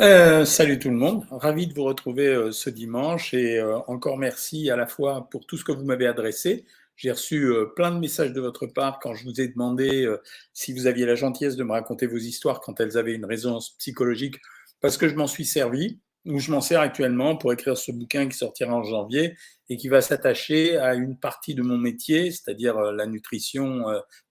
[0.00, 4.18] Euh, salut tout le monde, ravi de vous retrouver euh, ce dimanche et euh, encore
[4.18, 6.64] merci à la fois pour tout ce que vous m'avez adressé.
[6.96, 10.12] J'ai reçu euh, plein de messages de votre part quand je vous ai demandé
[10.52, 13.76] si vous aviez la gentillesse de me raconter vos histoires quand elles avaient une résonance
[13.78, 14.36] psychologique,
[14.80, 18.28] parce que je m'en suis servi ou je m'en sers actuellement pour écrire ce bouquin
[18.28, 19.36] qui sortira en janvier
[19.68, 23.84] et qui va s'attacher à une partie de mon métier, c'est-à-dire la nutrition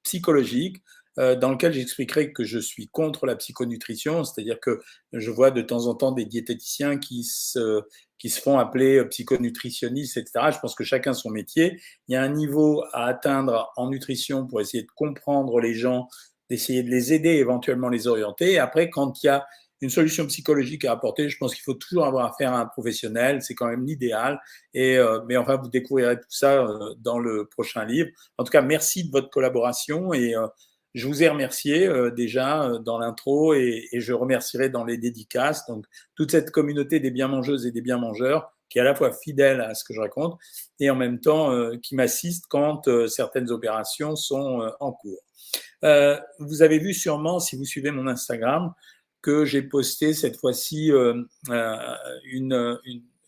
[0.04, 0.77] psychologique,
[1.18, 4.82] dans lequel j'expliquerai que je suis contre la psychonutrition, c'est-à-dire que
[5.12, 7.84] je vois de temps en temps des diététiciens qui se,
[8.17, 10.48] qui se font appeler psychonutritionnistes, etc.
[10.52, 11.80] Je pense que chacun son métier.
[12.08, 16.08] Il y a un niveau à atteindre en nutrition pour essayer de comprendre les gens,
[16.49, 18.58] d'essayer de les aider, éventuellement les orienter.
[18.59, 19.45] Après, quand il y a
[19.84, 23.41] une solution psychologique à apporter, je pense qu'il faut toujours avoir affaire à un professionnel,
[23.41, 24.39] c'est quand même l'idéal.
[24.73, 28.09] Et euh, mais enfin, vous découvrirez tout ça euh, dans le prochain livre.
[28.38, 30.48] En tout cas, merci de votre collaboration et euh,
[30.93, 34.97] je vous ai remercié euh, déjà euh, dans l'intro et, et, je remercierai dans les
[34.97, 35.66] dédicaces.
[35.67, 35.85] Donc
[36.16, 39.11] toute cette communauté des bien mangeuses et des bien mangeurs qui est à la fois
[39.11, 40.39] fidèle à ce que je raconte
[40.80, 45.23] et en même temps euh, qui m'assiste quand certaines opérations sont en cours.
[46.39, 48.73] vous avez vu sûrement, si vous suivez mon Instagram,
[49.22, 51.28] que j'ai posté cette fois-ci une,
[52.25, 52.80] une,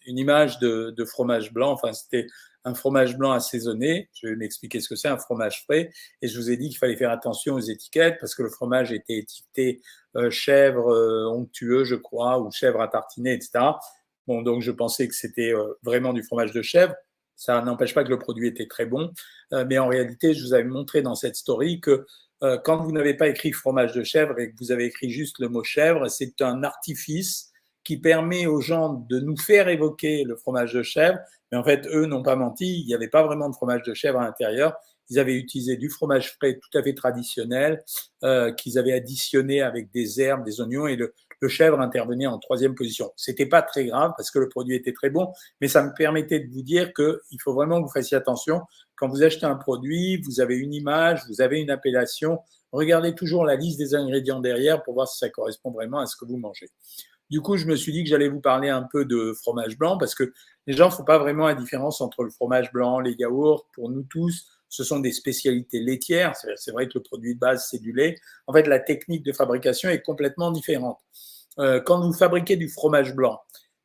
[0.07, 1.71] une, image de, de fromage blanc.
[1.71, 2.27] Enfin, c'était
[2.65, 4.09] un fromage blanc assaisonné.
[4.13, 5.91] Je vais m'expliquer ce que c'est, un fromage frais.
[6.21, 8.91] Et je vous ai dit qu'il fallait faire attention aux étiquettes parce que le fromage
[8.91, 9.81] était étiqueté
[10.17, 13.59] euh, chèvre euh, onctueux, je crois, ou chèvre à tartiner, etc.
[14.27, 16.95] Bon, donc je pensais que c'était euh, vraiment du fromage de chèvre.
[17.35, 19.11] Ça n'empêche pas que le produit était très bon.
[19.51, 22.05] Mais en réalité, je vous avais montré dans cette story que
[22.63, 25.49] quand vous n'avez pas écrit fromage de chèvre et que vous avez écrit juste le
[25.49, 27.51] mot chèvre, c'est un artifice
[27.85, 31.19] qui permet aux gens de nous faire évoquer le fromage de chèvre,
[31.51, 33.93] mais en fait, eux n'ont pas menti, il n'y avait pas vraiment de fromage de
[33.93, 34.73] chèvre à l'intérieur.
[35.09, 37.83] Ils avaient utilisé du fromage frais tout à fait traditionnel,
[38.23, 42.39] euh, qu'ils avaient additionné avec des herbes, des oignons, et le, le chèvre intervenait en
[42.39, 43.11] troisième position.
[43.15, 46.39] C'était pas très grave parce que le produit était très bon, mais ça me permettait
[46.39, 48.61] de vous dire qu'il faut vraiment que vous fassiez attention.
[48.95, 52.39] Quand vous achetez un produit, vous avez une image, vous avez une appellation,
[52.71, 56.15] regardez toujours la liste des ingrédients derrière pour voir si ça correspond vraiment à ce
[56.15, 56.69] que vous mangez.
[57.29, 59.97] Du coup, je me suis dit que j'allais vous parler un peu de fromage blanc
[59.97, 60.31] parce que
[60.67, 63.67] les gens ne font pas vraiment la différence entre le fromage blanc, les yaourts.
[63.73, 66.35] Pour nous tous, ce sont des spécialités laitières.
[66.55, 68.15] C'est vrai que le produit de base, c'est du lait.
[68.47, 70.99] En fait, la technique de fabrication est complètement différente.
[71.59, 73.39] Euh, quand vous fabriquez du fromage blanc,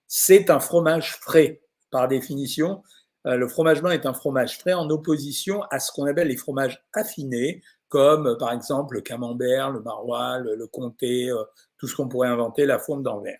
[0.07, 2.83] c'est un fromage frais par définition.
[3.27, 6.37] Euh, le fromage blanc est un fromage frais en opposition à ce qu'on appelle les
[6.37, 11.45] fromages affinés, comme par exemple le camembert, le maroilles, le, comté, euh,
[11.77, 13.39] tout ce qu'on pourrait inventer, la fourme d'Anvers.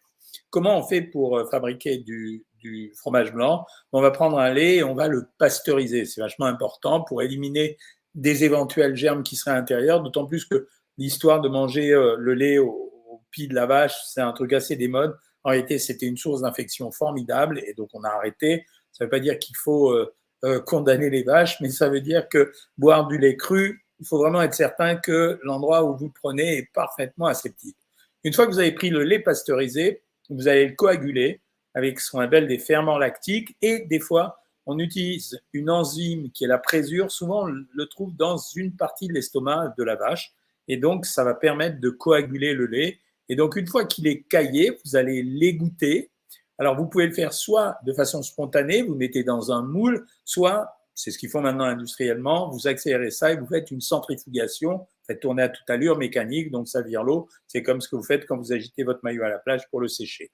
[0.51, 3.65] Comment on fait pour euh, fabriquer du, du, fromage blanc?
[3.93, 6.05] On va prendre un lait et on va le pasteuriser.
[6.05, 7.79] C'est vachement important pour éliminer
[8.15, 10.69] des éventuels germes qui seraient à l'intérieur, d'autant plus que
[10.99, 14.53] l'histoire de manger euh, le lait au, au pied de la vache, c'est un truc
[14.53, 15.17] assez démode.
[15.45, 18.67] En réalité, c'était une source d'infection formidable et donc on a arrêté.
[18.93, 20.13] Ça ne veut pas dire qu'il faut euh,
[20.45, 24.19] euh, condamner les vaches, mais ça veut dire que boire du lait cru, il faut
[24.19, 27.77] vraiment être certain que l'endroit où vous le prenez est parfaitement aseptique.
[28.25, 31.41] Une fois que vous avez pris le lait pasteurisé, vous allez le coaguler
[31.75, 36.45] avec ce qu'on appelle des ferments lactiques et des fois, on utilise une enzyme qui
[36.45, 37.11] est la présure.
[37.11, 40.33] Souvent, on le trouve dans une partie de l'estomac de la vache
[40.69, 42.99] et donc ça va permettre de coaguler le lait.
[43.29, 46.11] Et donc, une fois qu'il est caillé, vous allez l'égoutter.
[46.59, 50.80] Alors, vous pouvez le faire soit de façon spontanée, vous mettez dans un moule, soit
[51.01, 55.21] c'est ce qu'ils font maintenant industriellement, vous accélérez ça et vous faites une centrifugation, faites
[55.21, 57.27] tourner à toute allure mécanique, donc ça vire l'eau.
[57.47, 59.81] C'est comme ce que vous faites quand vous agitez votre maillot à la plage pour
[59.81, 60.31] le sécher,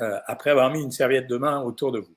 [0.00, 2.16] euh, après avoir mis une serviette de main autour de vous.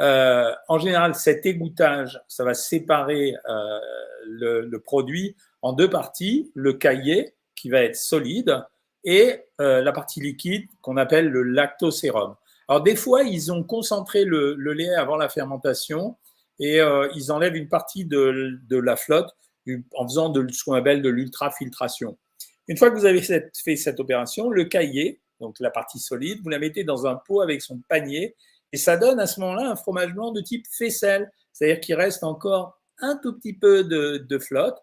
[0.00, 3.78] Euh, en général, cet égouttage, ça va séparer euh,
[4.24, 8.64] le, produit en deux parties, le cahier qui va être solide
[9.04, 12.34] et la partie liquide qu'on appelle le lactosérum.
[12.68, 16.16] Alors des fois, ils ont concentré le lait avant la fermentation
[16.60, 19.34] et euh, ils enlèvent une partie de, la flotte
[19.94, 22.16] en faisant de ce qu'on appelle de l'ultrafiltration.
[22.68, 26.50] Une fois que vous avez fait cette opération, le cahier, donc la partie solide, vous
[26.50, 28.36] la mettez dans un pot avec son panier
[28.72, 32.22] et ça donne à ce moment-là un fromage blanc de type faisselle, c'est-à-dire qu'il reste
[32.22, 34.78] encore un tout petit peu de, de flotte.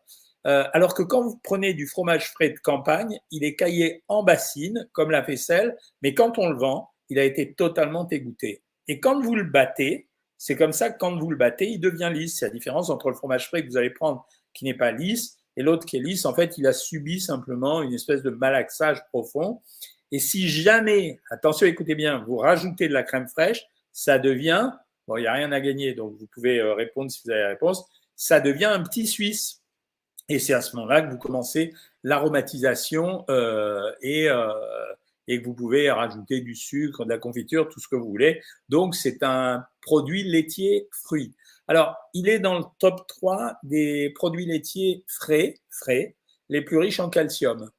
[0.48, 4.24] Euh, alors que quand vous prenez du fromage frais de campagne, il est caillé en
[4.24, 8.64] bassine, comme la faisselle, mais quand on le vend, il a été totalement égoutté.
[8.88, 10.07] Et quand vous le battez,
[10.38, 12.40] c'est comme ça que quand vous le battez, il devient lisse.
[12.40, 15.38] C'est la différence entre le fromage frais que vous allez prendre qui n'est pas lisse
[15.56, 16.26] et l'autre qui est lisse.
[16.26, 19.62] En fait, il a subi simplement une espèce de malaxage profond.
[20.12, 24.72] Et si jamais, attention, écoutez bien, vous rajoutez de la crème fraîche, ça devient,
[25.08, 27.42] bon, il n'y a rien à gagner, donc vous pouvez euh, répondre si vous avez
[27.42, 27.86] la réponse,
[28.16, 29.64] ça devient un petit Suisse.
[30.30, 31.74] Et c'est à ce moment-là que vous commencez
[32.04, 34.54] l'aromatisation euh, et, euh,
[35.28, 38.42] et que vous pouvez rajouter du sucre, de la confiture, tout ce que vous voulez.
[38.70, 41.36] Donc, c'est un produit laitier fruit.
[41.68, 46.16] Alors, il est dans le top 3 des produits laitiers frais, frais,
[46.50, 47.70] les plus riches en calcium.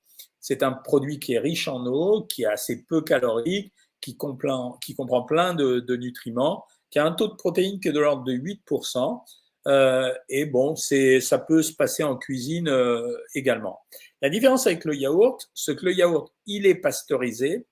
[0.40, 4.78] C'est un produit qui est riche en eau, qui est assez peu calorique, qui comprend,
[4.84, 8.00] qui comprend plein de, de nutriments, qui a un taux de protéines qui est de
[8.00, 9.22] l'ordre de 8%.
[9.68, 13.80] Euh, et bon, c'est, ça peut se passer en cuisine euh, également.
[14.22, 17.66] La différence avec le yaourt, c'est que le yaourt, il est pasteurisé,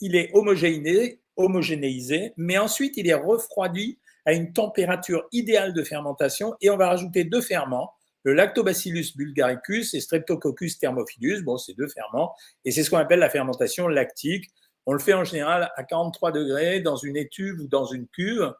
[0.00, 6.54] il est homogénéisé, homogénéisé, mais ensuite il est refroidi à une température idéale de fermentation
[6.60, 7.92] et on va rajouter deux ferments,
[8.22, 11.42] le Lactobacillus bulgaricus et Streptococcus thermophilus.
[11.42, 14.50] Bon, c'est deux ferments et c'est ce qu'on appelle la fermentation lactique.
[14.86, 18.52] On le fait en général à 43 degrés dans une étuve ou dans une cuve.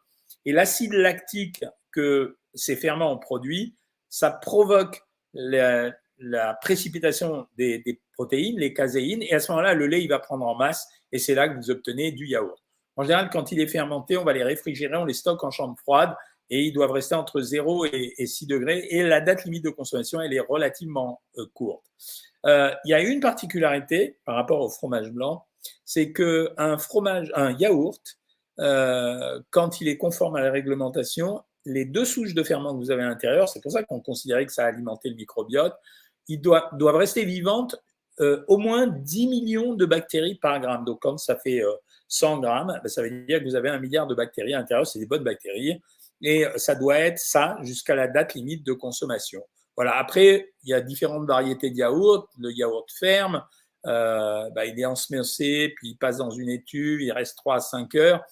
[0.46, 3.76] Et l'acide lactique que ces ferments ont produit,
[4.08, 5.02] ça provoque
[5.34, 5.92] la,
[6.60, 10.54] précipitation des, protéines, les caséines, et à ce moment-là, le lait, il va prendre en
[10.54, 12.62] masse, et c'est là que vous obtenez du yaourt.
[12.96, 15.76] En général, quand il est fermenté, on va les réfrigérer, on les stocke en chambre
[15.78, 16.14] froide,
[16.50, 20.20] et ils doivent rester entre 0 et, 6 degrés, et la date limite de consommation,
[20.20, 21.84] elle est relativement euh, courte.
[22.46, 25.46] Euh, il y a une particularité par rapport au fromage blanc,
[25.84, 28.18] c'est qu'un fromage, un yaourt,
[28.58, 32.90] euh, quand il est conforme à la réglementation, les deux souches de ferment que vous
[32.90, 35.74] avez à l'intérieur, c'est pour ça qu'on considérait que ça alimentait le microbiote,
[36.28, 37.76] ils doivent, rester vivantes
[38.20, 40.84] euh, au moins 10 millions de bactéries par gramme.
[40.84, 41.62] Donc, quand ça fait
[42.08, 44.58] 100 euh, grammes, ben, ça veut dire que vous avez un milliard de bactéries à
[44.58, 45.80] l'intérieur, c'est des bonnes bactéries.
[46.22, 49.42] Et ça doit être ça jusqu'à la date limite de consommation.
[49.74, 49.96] Voilà.
[49.96, 52.28] Après, il y a différentes variétés de yaourt.
[52.38, 53.42] Le yaourt ferme,
[53.86, 57.60] euh, bah, il est ensemencé, puis il passe dans une étuve, il reste 3 à
[57.60, 58.22] 5 heures.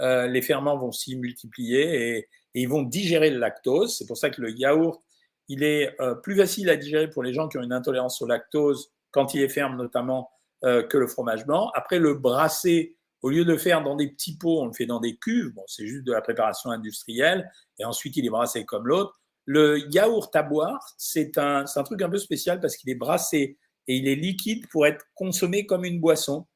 [0.00, 3.96] Euh, les ferments vont s'y multiplier et, ils vont digérer le lactose.
[3.96, 5.02] C'est pour ça que le yaourt,
[5.48, 8.26] il est euh, plus facile à digérer pour les gens qui ont une intolérance au
[8.26, 10.30] lactose quand il est ferme notamment
[10.60, 11.70] que le fromage blanc.
[11.74, 14.86] Après, le brasser, au lieu de le faire dans des petits pots, on le fait
[14.86, 15.52] dans des cuves.
[15.54, 17.50] Bon, c'est juste de la préparation industrielle.
[17.78, 19.20] Et ensuite, il est brassé comme l'autre.
[19.44, 23.56] Le yaourt à boire, c'est un, un truc un peu spécial parce qu'il est brassé
[23.86, 26.46] et il est liquide pour être consommé comme une boisson.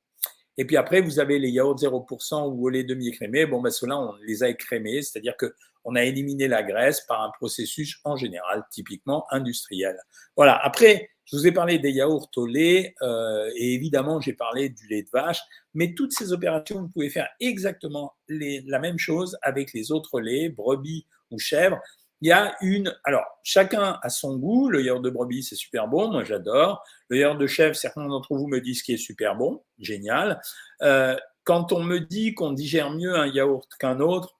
[0.58, 3.46] Et puis après, vous avez les yaourts 0% ou au lait demi-écrémé.
[3.46, 5.54] Bon, ben ceux-là, on les a écrémés, c'est-à-dire que
[5.84, 9.96] on a éliminé la graisse par un processus en général, typiquement industriel.
[10.37, 10.56] Voilà.
[10.56, 14.87] Après, je vous ai parlé des yaourts au lait euh, et évidemment, j'ai parlé du
[14.88, 15.40] lait de vache.
[15.75, 20.20] Mais toutes ces opérations, vous pouvez faire exactement les, la même chose avec les autres
[20.20, 21.81] laits, brebis ou chèvres
[22.23, 22.97] il y a une.
[23.03, 24.69] Alors, chacun a son goût.
[24.69, 26.13] Le yaourt de brebis, c'est super bon.
[26.13, 26.85] Moi, j'adore.
[27.09, 29.65] Le yaourt de chèvre, certains d'entre vous me disent qu'il est super bon.
[29.81, 30.41] Génial.
[30.83, 34.39] Euh, quand on me dit qu'on digère mieux un yaourt qu'un autre,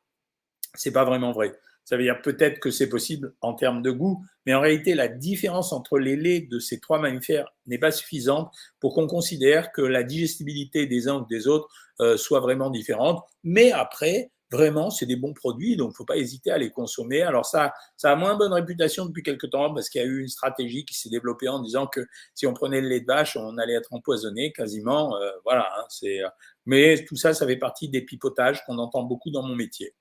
[0.75, 1.59] c'est pas vraiment vrai.
[1.85, 5.09] Ça veut dire peut-être que c'est possible en termes de goût, mais en réalité, la
[5.09, 9.83] différence entre les laits de ces trois mammifères n'est pas suffisante pour qu'on considère que
[9.83, 11.69] la digestibilité des uns ou des autres
[12.01, 13.25] euh, soit vraiment différente.
[13.43, 16.71] Mais après, vraiment, c'est des bons produits, donc il ne faut pas hésiter à les
[16.71, 17.23] consommer.
[17.23, 20.21] Alors ça, ça a moins bonne réputation depuis quelques temps parce qu'il y a eu
[20.21, 23.37] une stratégie qui s'est développée en disant que si on prenait le lait de vache,
[23.37, 25.17] on allait être empoisonné quasiment.
[25.17, 26.23] Euh, voilà, hein, c'est.
[26.23, 26.29] Euh,
[26.67, 29.95] mais tout ça, ça fait partie des pipotages qu'on entend beaucoup dans mon métier.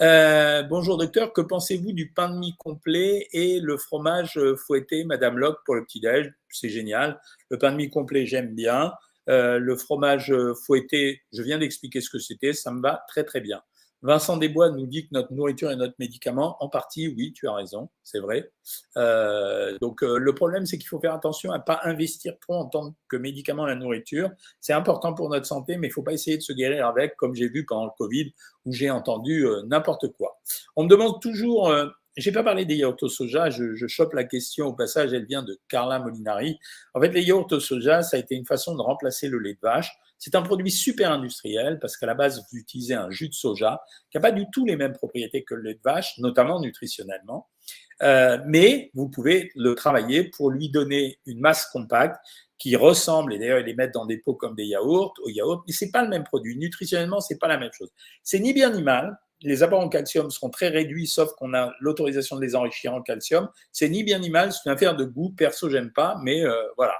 [0.00, 5.38] Euh, bonjour docteur, que pensez-vous du pain de mie complet et le fromage fouetté, Madame
[5.38, 6.32] Locke, pour le petit-déj?
[6.50, 7.20] C'est génial.
[7.48, 8.92] Le pain de mie complet, j'aime bien.
[9.26, 10.32] Le fromage
[10.64, 13.62] fouetté, je viens d'expliquer ce que c'était, ça me va très très bien.
[14.02, 16.56] Vincent Desbois nous dit que notre nourriture est notre médicament.
[16.60, 18.50] En partie, oui, tu as raison, c'est vrai.
[18.96, 22.54] Euh, donc euh, le problème, c'est qu'il faut faire attention à ne pas investir trop
[22.54, 24.30] en tant que médicament la nourriture.
[24.60, 27.16] C'est important pour notre santé, mais il ne faut pas essayer de se guérir avec,
[27.16, 28.32] comme j'ai vu pendant le Covid,
[28.66, 30.38] où j'ai entendu n'importe quoi.
[30.76, 31.72] On me demande toujours
[32.16, 35.26] j'ai pas parlé des yaourts au soja, je, je, chope la question au passage, elle
[35.26, 36.58] vient de Carla Molinari.
[36.94, 39.54] En fait, les yaourts au soja, ça a été une façon de remplacer le lait
[39.54, 39.90] de vache.
[40.18, 43.80] C'est un produit super industriel parce qu'à la base, vous utilisez un jus de soja
[44.10, 47.48] qui n'a pas du tout les mêmes propriétés que le lait de vache, notamment nutritionnellement.
[48.02, 52.16] Euh, mais vous pouvez le travailler pour lui donner une masse compacte
[52.58, 55.62] qui ressemble, et d'ailleurs, ils les mettent dans des pots comme des yaourts, au yaourt,
[55.66, 56.58] mais c'est pas le même produit.
[56.58, 57.90] Nutritionnellement, c'est pas la même chose.
[58.24, 61.72] C'est ni bien ni mal, les apports en calcium seront très réduits, sauf qu'on a
[61.80, 63.48] l'autorisation de les enrichir en calcium.
[63.72, 65.30] C'est ni bien ni mal, c'est une affaire de goût.
[65.36, 66.94] Perso, j'aime pas, mais euh, voilà.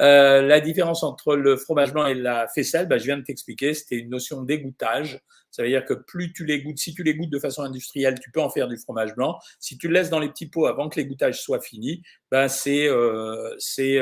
[0.00, 3.74] Euh, la différence entre le fromage blanc et la faisselle, bah, je viens de t'expliquer,
[3.74, 5.20] c'était une notion d'égouttage.
[5.50, 8.18] Ça veut dire que plus tu les goûtes, si tu les goûtes de façon industrielle,
[8.20, 9.38] tu peux en faire du fromage blanc.
[9.58, 12.88] Si tu le laisses dans les petits pots avant que l'égouttage soit fini, bah, c'est,
[12.88, 14.00] euh, c'est,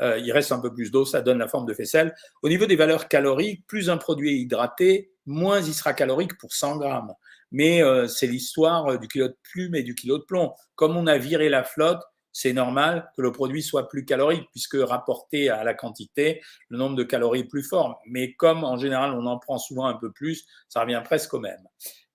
[0.00, 2.14] il reste un peu plus d'eau, ça donne la forme de faisselle.
[2.42, 6.52] Au niveau des valeurs caloriques, plus un produit est hydraté, moins il sera calorique pour
[6.52, 7.14] 100 grammes.
[7.52, 10.52] Mais euh, c'est l'histoire euh, du kilo de plume et du kilo de plomb.
[10.74, 14.76] Comme on a viré la flotte, c'est normal que le produit soit plus calorique, puisque
[14.80, 18.00] rapporté à la quantité, le nombre de calories est plus fort.
[18.06, 21.40] Mais comme en général on en prend souvent un peu plus, ça revient presque au
[21.40, 21.66] même.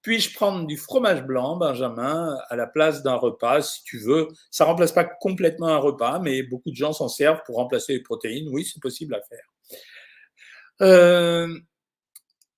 [0.01, 4.27] Puis-je prendre du fromage blanc, Benjamin, à la place d'un repas, si tu veux?
[4.51, 8.03] Ça remplace pas complètement un repas, mais beaucoup de gens s'en servent pour remplacer les
[8.03, 8.47] protéines.
[8.49, 9.43] Oui, c'est possible à faire.
[10.81, 11.47] Euh,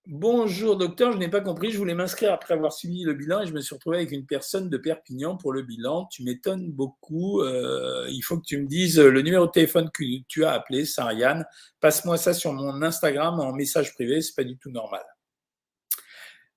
[0.10, 3.46] Bonjour docteur, je n'ai pas compris, je voulais m'inscrire après avoir suivi le bilan et
[3.46, 6.06] je me suis retrouvé avec une personne de Perpignan pour le bilan.
[6.10, 7.42] Tu m'étonnes beaucoup.
[7.42, 10.86] Euh, il faut que tu me dises le numéro de téléphone que tu as appelé,
[10.86, 11.46] Sariane.
[11.82, 15.04] Passe-moi ça sur mon Instagram en message privé, c'est pas du tout normal.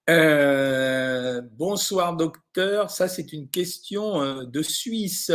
[0.09, 5.33] Euh, bonsoir docteur, ça c'est une question euh, de Suisse.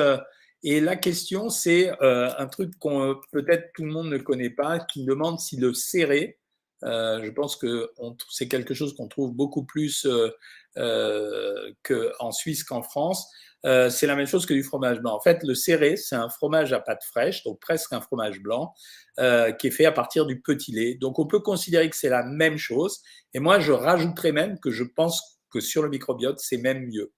[0.63, 5.03] Et la question c'est un truc qu'on peut-être tout le monde ne connaît pas, qui
[5.03, 6.39] demande si le serré,
[6.83, 7.89] euh, je pense que
[8.29, 10.29] c'est quelque chose qu'on trouve beaucoup plus euh,
[10.77, 13.27] euh, qu'en Suisse qu'en France.
[13.63, 15.15] c'est la même chose que du fromage blanc.
[15.15, 18.73] En fait, le serré, c'est un fromage à pâte fraîche, donc presque un fromage blanc,
[19.17, 20.95] qui est fait à partir du petit lait.
[20.95, 23.01] Donc on peut considérer que c'est la même chose.
[23.33, 27.11] Et moi, je rajouterais même que je pense que sur le microbiote, c'est même mieux.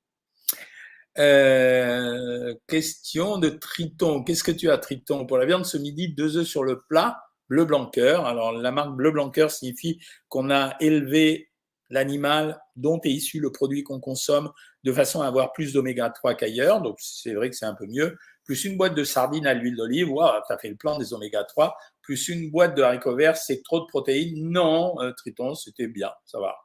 [2.67, 4.23] question de Triton.
[4.23, 5.25] Qu'est-ce que tu as, Triton?
[5.25, 8.95] Pour la viande ce midi, deux œufs sur le plat bleu blanc Alors la marque
[8.95, 9.99] bleu blanc signifie
[10.29, 11.49] qu'on a élevé
[11.89, 14.51] l'animal dont est issu le produit qu'on consomme
[14.83, 16.81] de façon à avoir plus d'oméga 3 qu'ailleurs.
[16.81, 18.17] Donc c'est vrai que c'est un peu mieux.
[18.43, 21.43] Plus une boîte de sardines à l'huile d'olive, wow, ça fait le plan des oméga
[21.43, 21.75] 3.
[22.01, 24.49] Plus une boîte de haricots verts, c'est trop de protéines.
[24.49, 26.55] Non, euh, Triton, c'était bien, ça va.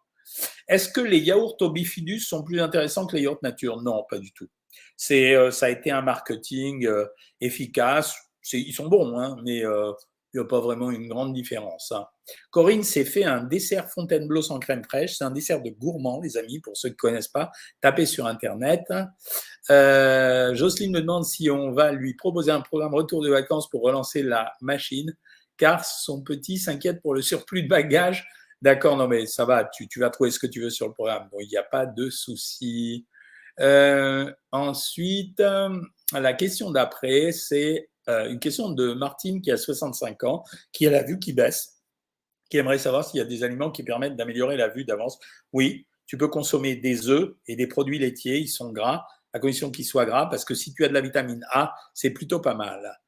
[0.69, 3.83] Est-ce que les yaourts au bifidus sont plus intéressants que les yaourts nature?
[3.83, 4.49] Non, pas du tout.
[4.97, 7.07] C'est, euh, ça a été un marketing euh,
[7.41, 8.15] efficace.
[8.53, 9.63] ils sont bons, hein, mais
[10.33, 11.93] il n'y a pas vraiment une grande différence.
[11.93, 12.07] Hein.
[12.51, 15.17] Corinne s'est fait un dessert Fontainebleau sans crème fraîche.
[15.19, 17.51] C'est un dessert de gourmand, les amis, pour ceux qui ne connaissent pas.
[17.81, 18.83] Tapez sur Internet.
[19.71, 23.83] Euh, Jocelyne me demande si on va lui proposer un programme retour de vacances pour
[23.83, 25.15] relancer la machine,
[25.57, 28.27] car son petit s'inquiète pour le surplus de bagages.
[28.63, 31.29] D'accord, non mais ça va, tu, vas trouver ce que tu veux sur le programme.
[31.31, 33.07] Bon, il n'y a pas de souci.
[33.61, 35.81] Euh, ensuite, euh,
[36.13, 40.91] la question d'après, c'est euh, une question de Martine qui a 65 ans, qui a
[40.91, 41.83] la vue qui baisse,
[42.51, 45.19] qui aimerait savoir s'il y a des aliments qui permettent d'améliorer la vue d'avance.
[45.53, 49.71] Oui, tu peux consommer des œufs et des produits laitiers, ils sont gras, à condition
[49.71, 52.55] qu'ils soient gras, parce que si tu as de la vitamine A, c'est plutôt pas
[52.55, 53.01] mal.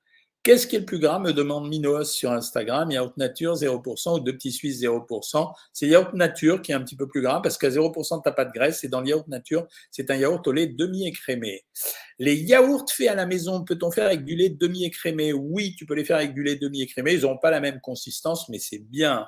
[0.44, 2.90] Qu'est-ce qui est le plus gras me demande Minos sur Instagram.
[2.90, 5.50] Yaourt nature 0% ou deux petits suisses 0%.
[5.72, 8.34] C'est yaourt nature qui est un petit peu plus gras parce qu'à 0% tu n'as
[8.34, 11.64] pas de graisse et dans le yaourt nature, c'est un yaourt au lait demi-écrémé.
[12.18, 15.32] Les yaourts faits à la maison, peut-on faire avec du lait demi-écrémé?
[15.32, 17.14] Oui, tu peux les faire avec du lait demi-écrémé.
[17.14, 19.26] Ils n'ont pas la même consistance, mais c'est bien.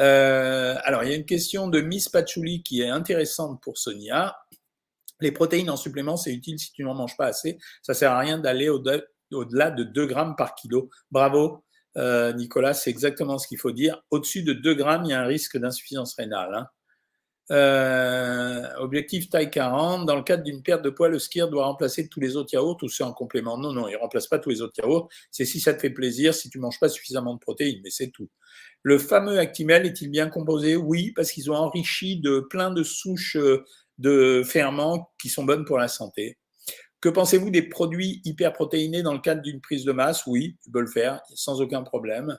[0.00, 4.36] Euh, alors, il y a une question de Miss Patchouli qui est intéressante pour Sonia.
[5.20, 7.58] Les protéines en supplément, c'est utile si tu n'en manges pas assez.
[7.82, 8.80] Ça sert à rien d'aller au
[9.32, 10.90] au-delà de 2 grammes par kilo.
[11.10, 11.64] Bravo,
[11.96, 14.02] euh, Nicolas, c'est exactement ce qu'il faut dire.
[14.10, 16.54] Au-dessus de 2 grammes, il y a un risque d'insuffisance rénale.
[16.54, 16.66] Hein.
[17.50, 20.06] Euh, objectif taille 40.
[20.06, 22.78] Dans le cadre d'une perte de poids, le skier doit remplacer tous les autres yaourts
[22.82, 25.08] ou c'est en complément Non, non, il ne remplace pas tous les autres yaourts.
[25.30, 27.90] C'est si ça te fait plaisir, si tu ne manges pas suffisamment de protéines, mais
[27.90, 28.30] c'est tout.
[28.82, 30.76] Le fameux Actimel est-il bien composé?
[30.76, 33.64] Oui, parce qu'ils ont enrichi de plein de souches euh,
[33.98, 36.38] de ferments qui sont bonnes pour la santé.
[37.02, 40.24] Que pensez-vous des produits hyperprotéinés dans le cadre d'une prise de masse?
[40.26, 42.38] Oui, tu peux le faire sans aucun problème.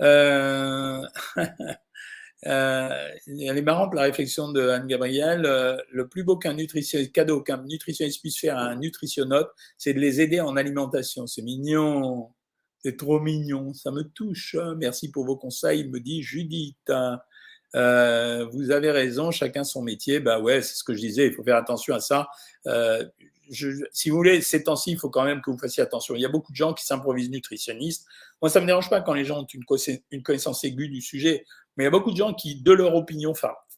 [0.00, 1.02] Euh...
[2.46, 5.44] euh elle est marrante la réflexion de Anne-Gabrielle.
[5.44, 9.92] Euh, le plus beau qu'un nutritionniste, cadeau qu'un nutritionniste puisse faire à un nutritionnote, c'est
[9.92, 11.26] de les aider en alimentation.
[11.26, 12.30] C'est mignon.
[12.84, 13.74] C'est trop mignon.
[13.74, 14.56] Ça me touche.
[14.78, 16.92] Merci pour vos conseils, me dit Judith.
[17.76, 20.20] Euh, vous avez raison, chacun son métier.
[20.20, 22.28] Bah ouais, c'est ce que je disais, il faut faire attention à ça.
[22.66, 23.04] Euh,
[23.92, 26.14] si vous voulez, ces temps-ci, il faut quand même que vous fassiez attention.
[26.14, 28.06] Il y a beaucoup de gens qui s'improvisent nutritionnistes.
[28.40, 31.44] Moi, ça ne me dérange pas quand les gens ont une, connaissance aiguë du sujet,
[31.76, 33.32] mais il y a beaucoup de gens qui, de leur opinion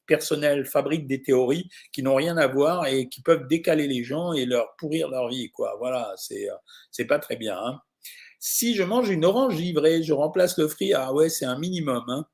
[0.07, 4.35] personnelle, fabriquent des théories qui n'ont rien à voir et qui peuvent décaler les gens
[4.35, 5.51] et leur pourrir leur vie.
[5.51, 5.75] Quoi.
[5.79, 6.49] Voilà, c'est
[6.91, 7.57] c'est pas très bien.
[7.57, 7.81] Hein.
[8.39, 10.93] Si je mange une orange givrée, je remplace le fruit.
[10.93, 12.05] Ah ouais, c'est un minimum.
[12.09, 12.27] Hein.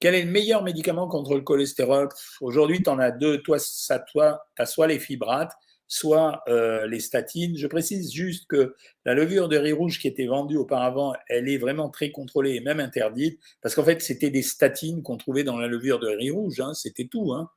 [0.00, 2.08] Quel est le meilleur médicament contre le cholestérol?
[2.40, 3.42] Aujourd'hui, tu en as deux.
[3.42, 5.52] Toi, ça, toi, tu as soit les fibrates,
[5.88, 7.56] soit euh, les statines.
[7.56, 11.58] Je précise juste que la levure de riz rouge qui était vendue auparavant, elle est
[11.58, 15.58] vraiment très contrôlée et même interdite, parce qu'en fait, c'était des statines qu'on trouvait dans
[15.58, 17.32] la levure de riz rouge, hein, c'était tout.
[17.32, 17.50] Hein.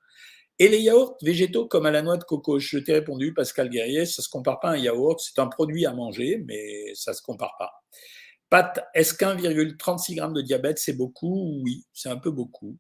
[0.57, 4.05] Et les yaourts végétaux comme à la noix de coco, je t'ai répondu, Pascal Guerrier,
[4.05, 7.11] ça ne se compare pas à un yaourt, c'est un produit à manger, mais ça
[7.11, 7.71] ne se compare pas.
[8.51, 11.61] Pat, est-ce qu'1,36 g de diabète, c'est beaucoup?
[11.63, 12.77] Oui, c'est un peu beaucoup.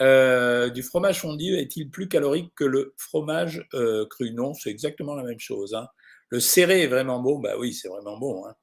[0.00, 4.32] Euh, du fromage fondu est-il plus calorique que le fromage euh, cru?
[4.32, 5.72] Non, c'est exactement la même chose.
[5.74, 5.86] Hein.
[6.30, 7.38] Le serré est vraiment bon?
[7.38, 8.44] Bah oui, c'est vraiment bon.
[8.44, 8.56] Hein.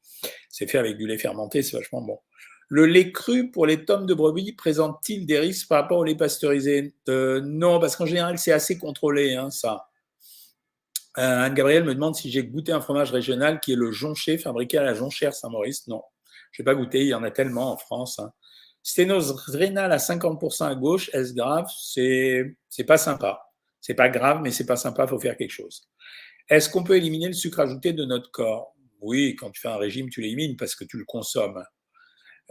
[0.50, 2.20] C'est fait avec du lait fermenté, c'est vachement bon.
[2.68, 6.15] Le lait cru pour les tomes de brebis présente-t-il des risques par rapport au lait
[6.15, 6.96] pasteurisé?
[7.08, 9.88] Euh, Non, parce qu'en général, c'est assez contrôlé, hein, ça.
[11.13, 14.84] Anne-Gabrielle me demande si j'ai goûté un fromage régional qui est le jonché, fabriqué à
[14.84, 15.88] la jonchère Saint-Maurice.
[15.88, 16.04] Non,
[16.56, 18.20] je n'ai pas goûté, il y en a tellement en France.
[18.20, 18.32] Hein.
[18.82, 21.68] Sténose rénale à 50% à gauche, est-ce grave?
[21.78, 23.42] C'est pas sympa.
[23.82, 25.90] C'est pas grave, mais c'est pas sympa, il faut faire quelque chose.
[26.48, 28.74] Est-ce qu'on peut éliminer le sucre ajouté de notre corps?
[29.02, 31.64] Oui, quand tu fais un régime, tu l'élimines parce que tu le consommes.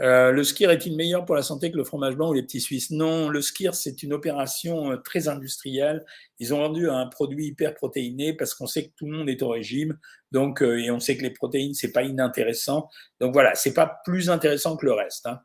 [0.01, 2.61] Euh, le skir est-il meilleur pour la santé que le fromage blanc ou les petits
[2.61, 2.91] suisses?
[2.91, 6.05] Non, le skir, c'est une opération euh, très industrielle.
[6.41, 9.41] Ils ont vendu un produit hyper protéiné parce qu'on sait que tout le monde est
[9.43, 9.97] au régime,
[10.33, 12.89] donc euh, et on sait que les protéines c'est pas inintéressant.
[13.21, 15.27] Donc voilà, c'est pas plus intéressant que le reste.
[15.27, 15.41] Hein.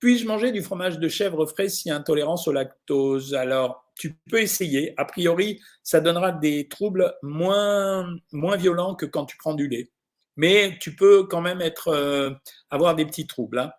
[0.00, 3.34] Puis-je manger du fromage de chèvre frais si intolérance au lactose?
[3.34, 4.92] Alors, tu peux essayer.
[4.98, 9.90] A priori, ça donnera des troubles moins, moins violents que quand tu prends du lait
[10.36, 12.30] mais tu peux quand même être, euh,
[12.70, 13.58] avoir des petits troubles.
[13.58, 13.72] Hein.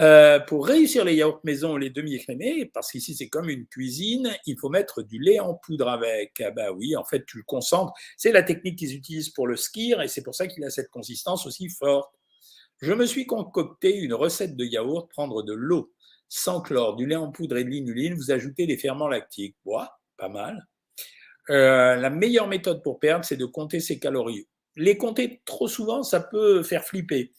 [0.00, 4.58] Euh, pour réussir les yaourts maison, les demi-écrémés, parce qu'ici c'est comme une cuisine, il
[4.58, 6.40] faut mettre du lait en poudre avec.
[6.40, 7.92] Ah bah oui, en fait tu le concentres.
[8.16, 10.90] C'est la technique qu'ils utilisent pour le skir et c'est pour ça qu'il a cette
[10.90, 12.14] consistance aussi forte.
[12.80, 15.92] Je me suis concocté une recette de yaourt, prendre de l'eau
[16.30, 19.56] sans chlore, du lait en poudre et de l'inuline, vous ajoutez les ferments lactiques.
[19.64, 20.66] Bois, pas mal.
[21.50, 24.46] Euh, la meilleure méthode pour perdre, c'est de compter ses calories
[24.80, 27.32] les compter trop souvent, ça peut faire flipper.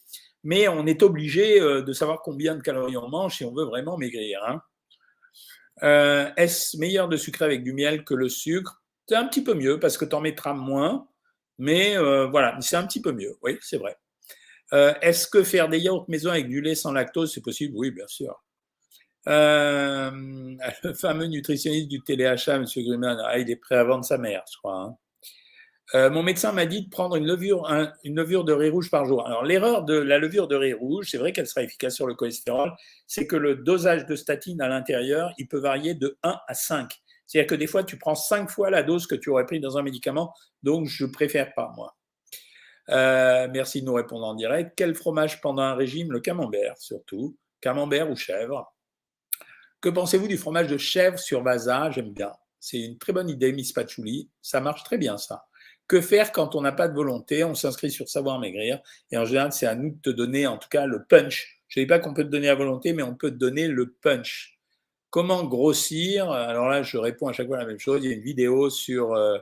[0.44, 3.64] Mais on est obligé euh, de savoir combien de calories on mange si on veut
[3.64, 4.40] vraiment maigrir.
[4.46, 4.62] Hein.
[5.82, 8.82] Euh, est-ce meilleur de sucrer avec du miel que le sucre?
[9.08, 11.08] C'est un petit peu mieux parce que tu en mettras moins.
[11.58, 13.36] Mais euh, voilà, c'est un petit peu mieux.
[13.42, 13.96] Oui, c'est vrai.
[14.72, 17.74] Est-ce que faire des yaourts maison avec du lait sans lactose, c'est possible?
[17.76, 18.42] Oui, bien sûr.
[19.26, 22.64] le fameux nutritionniste du téléachat, M.
[22.64, 24.80] Grumman, ah, il est prêt à vendre sa mère, je crois.
[24.80, 24.96] Hein.
[25.94, 29.26] Euh, mon médecin m'a dit de prendre une levure, de riz rouge par jour.
[29.26, 32.14] Alors, l'erreur de la levure de riz rouge, c'est vrai qu'elle sera efficace sur le
[32.14, 32.72] cholestérol,
[33.06, 36.90] c'est que le dosage de statine à l'intérieur, il peut varier de 1 à 5.
[37.26, 39.76] C'est-à-dire que des fois, tu prends 5 fois la dose que tu aurais pris dans
[39.76, 41.94] un médicament, donc je préfère pas, moi.
[42.88, 44.72] Euh, merci de nous répondre en direct.
[44.76, 46.10] Quel fromage pendant un régime?
[46.10, 47.36] Le camembert, surtout.
[47.60, 48.74] Camembert ou chèvre?
[49.80, 51.90] Que pensez-vous du fromage de chèvre sur vasa?
[51.90, 52.32] J'aime bien.
[52.58, 54.30] C'est une très bonne idée, Miss Patchouli.
[54.40, 55.44] Ça marche très bien, ça.
[55.88, 58.80] Que faire quand on n'a pas de volonté On s'inscrit sur Savoir Maigrir.
[59.10, 61.62] Et en général, c'est à nous de te donner, en tout cas, le punch.
[61.68, 63.68] Je ne dis pas qu'on peut te donner la volonté, mais on peut te donner
[63.68, 64.58] le punch.
[65.10, 66.30] Comment grossir?
[66.30, 68.02] Alors là, je réponds à chaque fois la même chose.
[68.02, 69.38] Il y a une vidéo sur, euh,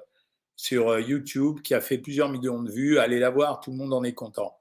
[0.57, 2.99] sur euh, YouTube qui a fait plusieurs millions de vues.
[2.99, 4.57] Allez la voir, tout le monde en est content.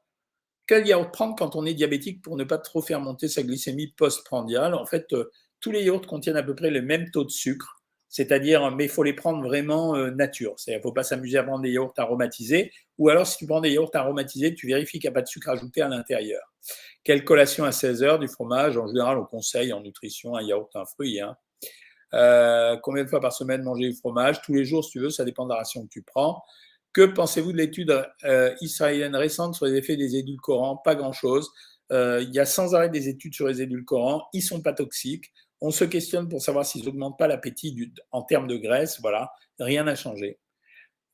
[0.68, 3.88] Quel yaourt prendre quand on est diabétique pour ne pas trop faire monter sa glycémie
[3.88, 4.76] post-prandiale?
[4.76, 7.79] En fait, euh, tous les yaourts contiennent à peu près le même taux de sucre.
[8.10, 10.56] C'est-à-dire, mais il faut les prendre vraiment euh, nature.
[10.66, 12.72] Il ne faut pas s'amuser à prendre des yaourts aromatisés.
[12.98, 15.28] Ou alors, si tu prends des yaourts aromatisés, tu vérifies qu'il n'y a pas de
[15.28, 16.42] sucre ajouté à l'intérieur.
[17.04, 18.78] Quelle collation à 16 heures du fromage?
[18.78, 21.22] En général, on conseille en nutrition un yaourt, un fruit.
[21.22, 21.38] Hein.
[22.16, 24.42] Euh, combien de fois par semaine manger du fromage?
[24.42, 26.42] Tous les jours, si tu veux, ça dépend de la ration que tu prends.
[26.94, 30.78] Que pensez-vous de l'étude euh, israélienne récente sur les effets des édulcorants?
[30.78, 31.52] Pas grand-chose.
[31.92, 34.28] il y a sans arrêt des études sur les édulcorants.
[34.34, 35.32] Ils ne sont pas toxiques.
[35.62, 39.00] On se questionne pour savoir s'ils n'augmentent pas l'appétit en termes de graisse.
[39.02, 40.40] Voilà, rien n'a changé.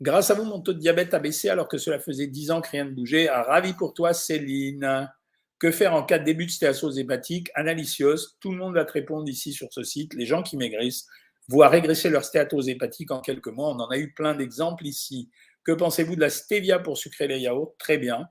[0.01, 2.61] Grâce à vous, mon taux de diabète a baissé alors que cela faisait 10 ans
[2.61, 3.29] que rien ne bougeait.
[3.29, 5.09] Ah, ravi pour toi, Céline.
[5.57, 7.49] Que faire en cas de début de stéatose hépatique?
[7.55, 10.13] Analysios, tout le monde va te répondre ici sur ce site.
[10.13, 11.07] Les gens qui maigrissent
[11.47, 13.69] voient régresser leur stéatose hépatique en quelques mois.
[13.69, 15.29] On en a eu plein d'exemples ici.
[15.63, 17.75] Que pensez-vous de la stevia pour sucrer les yaourts?
[17.79, 18.27] Très bien.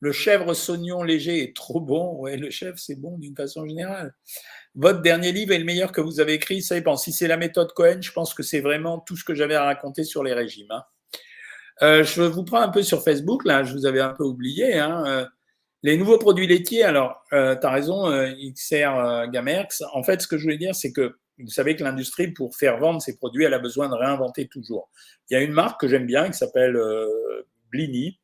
[0.00, 2.16] Le chèvre saugnon léger est trop bon.
[2.16, 4.14] Ouais, le chèvre, c'est bon d'une façon générale.
[4.74, 6.62] Votre dernier livre est le meilleur que vous avez écrit.
[6.62, 6.96] Ça dépend.
[6.96, 9.64] Si c'est la méthode Cohen, je pense que c'est vraiment tout ce que j'avais à
[9.64, 10.70] raconter sur les régimes.
[10.70, 10.84] Hein.
[11.82, 13.44] Euh, je vous prends un peu sur Facebook.
[13.44, 14.78] Là, je vous avais un peu oublié.
[14.78, 15.04] Hein.
[15.06, 15.26] Euh,
[15.82, 16.82] les nouveaux produits laitiers.
[16.82, 18.10] Alors, euh, tu as raison,
[18.54, 19.82] XR Gamerx.
[19.92, 22.78] En fait, ce que je voulais dire, c'est que vous savez que l'industrie, pour faire
[22.78, 24.90] vendre ses produits, elle a besoin de réinventer toujours.
[25.28, 26.78] Il y a une marque que j'aime bien qui s'appelle
[27.70, 28.19] Blini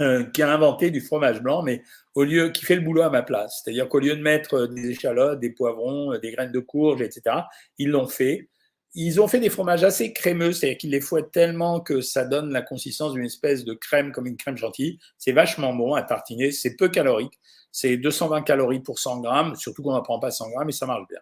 [0.00, 1.82] euh, qui a inventé du fromage blanc, mais
[2.14, 3.62] au lieu qui fait le boulot à ma place.
[3.62, 7.00] C'est-à-dire qu'au lieu de mettre euh, des échalotes, des poivrons, euh, des graines de courge,
[7.00, 7.36] etc.,
[7.78, 8.50] ils l'ont fait.
[8.94, 12.50] Ils ont fait des fromages assez crémeux, c'est-à-dire qu'ils les fouettent tellement que ça donne
[12.50, 14.98] la consistance d'une espèce de crème comme une crème chantilly.
[15.18, 17.38] C'est vachement bon à tartiner, c'est peu calorique.
[17.72, 20.86] C'est 220 calories pour 100 grammes, surtout qu'on n'en prend pas 100 grammes et ça
[20.86, 21.20] marche bien.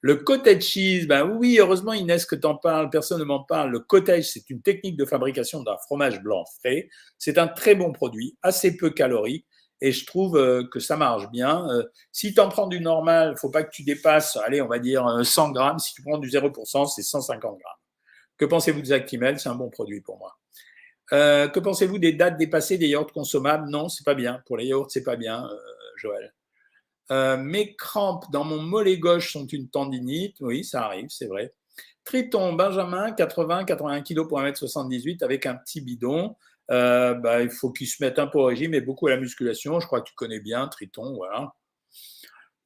[0.00, 3.72] Le cottage cheese, ben oui, heureusement Inès que tu en parles, personne ne m'en parle.
[3.72, 6.88] Le cottage, c'est une technique de fabrication d'un fromage blanc frais.
[7.18, 9.44] C'est un très bon produit, assez peu calorique,
[9.80, 11.68] et je trouve euh, que ça marche bien.
[11.70, 14.78] Euh, si tu en prends du normal, faut pas que tu dépasses, allez, on va
[14.78, 15.78] dire 100 euh, grammes.
[15.78, 17.72] Si tu prends du 0%, c'est 150 grammes.
[18.36, 20.36] Que pensez-vous de Zactimel C'est un bon produit pour moi.
[21.10, 23.68] Que pensez-vous des dates dépassées des yaourts consommables?
[23.70, 24.42] Non, c'est pas bien.
[24.46, 25.48] Pour les yaourts, c'est pas bien,
[25.96, 26.32] Joël.
[27.10, 30.36] Mes crampes dans mon mollet gauche sont une tendinite.
[30.40, 31.54] Oui, ça arrive, c'est vrai.
[32.04, 36.36] Triton, Benjamin, 80, 81 kg pour 1m78 avec un petit bidon.
[36.68, 39.80] bah, il faut qu'il se mette un peu au régime et beaucoup à la musculation.
[39.80, 41.52] Je crois que tu connais bien Triton, voilà.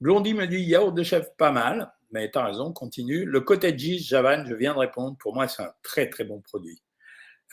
[0.00, 3.24] Blondie me dit yaourt de chef pas mal, mais tu as raison, continue.
[3.24, 6.82] Le cottage Javan, je viens de répondre, pour moi c'est un très très bon produit.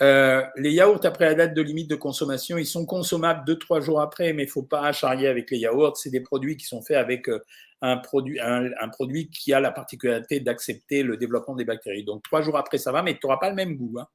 [0.01, 3.99] Euh, les yaourts après la date de limite de consommation, ils sont consommables 2-3 jours
[3.99, 5.97] après, mais il ne faut pas charrier avec les yaourts.
[5.97, 7.43] C'est des produits qui sont faits avec euh,
[7.81, 12.05] un produit, un, produit qui a la particularité d'accepter le développement des bactéries.
[12.05, 13.99] Donc 3 jours après, ça va, mais tu n'auras pas le même goût.
[13.99, 14.07] Hein.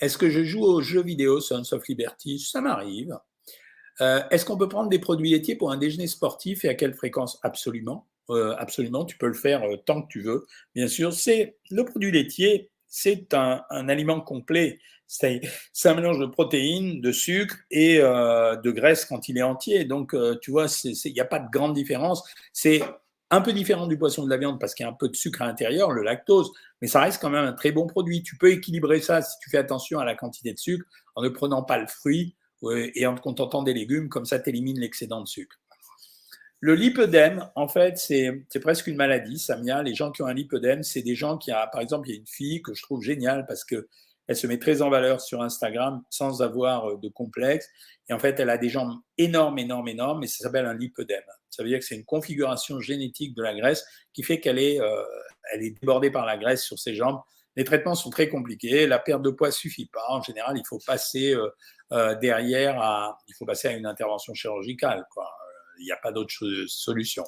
[0.00, 2.38] Est-ce que je joue aux jeux vidéo Sons of Liberty?
[2.38, 3.16] Ça m'arrive.
[4.00, 6.94] Euh, est-ce qu'on peut prendre des produits laitiers pour un déjeuner sportif et à quelle
[6.94, 7.38] fréquence?
[7.42, 8.06] Absolument.
[8.58, 10.46] Absolument, tu peux le faire tant que tu veux.
[10.74, 14.78] Bien sûr, c'est le produit laitier, c'est un, aliment complet.
[15.06, 15.40] C'est
[15.84, 19.86] un mélange de protéines, de sucre et de graisse quand il est entier.
[19.86, 22.22] Donc, tu vois, il n'y a pas de grande différence.
[22.52, 22.82] C'est
[23.30, 25.16] un peu différent du poisson de la viande parce qu'il y a un peu de
[25.16, 26.52] sucre à l'intérieur, le lactose,
[26.82, 28.22] mais ça reste quand même un très bon produit.
[28.22, 31.30] Tu peux équilibrer ça si tu fais attention à la quantité de sucre en ne
[31.30, 32.36] prenant pas le fruit
[32.94, 35.61] et en te contentant des légumes, comme ça, tu élimines l'excédent de sucre.
[36.64, 39.82] Le lipodème, en fait, c'est presque une maladie, Samia.
[39.82, 42.14] Les gens qui ont un lipodème, c'est des gens qui, a, par exemple, il y
[42.14, 43.88] a une fille que je trouve géniale parce que
[44.28, 47.68] elle se met très en valeur sur Instagram sans avoir euh, de complexe.
[48.08, 51.24] Et en fait, elle a des jambes énormes, énormes, énormes, et ça s'appelle un lipodème.
[51.50, 54.80] Ça veut dire que c'est une configuration génétique de la graisse qui fait qu'elle est,
[54.80, 55.02] euh,
[55.54, 57.20] est débordée par la graisse sur ses jambes.
[57.56, 58.86] Les traitements sont très compliqués.
[58.86, 60.04] La perte de poids suffit pas.
[60.10, 61.34] En général, il faut passer
[61.90, 65.04] euh, derrière, à, il faut passer à une intervention chirurgicale.
[65.10, 65.28] Quoi.
[65.82, 66.32] Il n'y a pas d'autre
[66.66, 67.24] solution.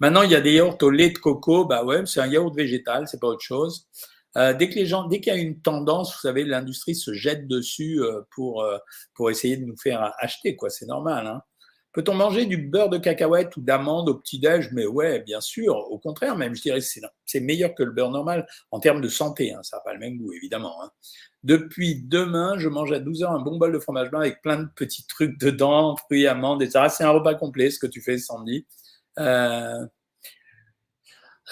[0.00, 1.64] Maintenant, il y a des yaourts au lait de coco.
[1.64, 3.88] Bah ouais, c'est un yaourt végétal, c'est pas autre chose.
[4.36, 7.12] Euh, dès que les gens, dès qu'il y a une tendance, vous savez, l'industrie se
[7.12, 8.64] jette dessus pour
[9.14, 10.70] pour essayer de nous faire acheter, quoi.
[10.70, 11.26] C'est normal.
[11.26, 11.42] Hein.
[11.92, 14.70] Peut-on manger du beurre de cacahuète ou d'amande au petit-déj?
[14.72, 15.76] Mais ouais, bien sûr.
[15.90, 16.86] Au contraire, même, je dirais que
[17.24, 19.52] c'est meilleur que le beurre normal en termes de santé.
[19.52, 19.60] Hein.
[19.62, 20.82] Ça n'a pas le même goût, évidemment.
[20.82, 20.90] Hein.
[21.44, 24.58] Depuis demain, je mange à 12 heures un bon bol de fromage blanc avec plein
[24.58, 26.86] de petits trucs dedans, fruits, amandes, etc.
[26.90, 28.66] C'est un repas complet, ce que tu fais, Sandy.
[29.18, 29.86] Euh,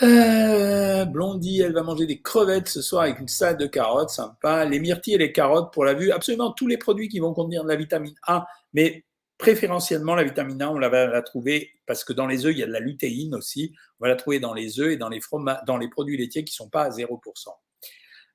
[0.03, 4.67] euh, Blondie, elle va manger des crevettes ce soir avec une salade de carottes, sympa.
[4.67, 7.65] Les myrtilles et les carottes pour la vue, absolument tous les produits qui vont contenir
[7.65, 9.06] de la vitamine A, mais
[9.39, 12.63] préférentiellement, la vitamine A, on va la trouver parce que dans les œufs, il y
[12.63, 13.75] a de la lutéine aussi.
[14.01, 15.21] On va la trouver dans les œufs et dans les,
[15.67, 17.19] dans les produits laitiers qui ne sont pas à 0%.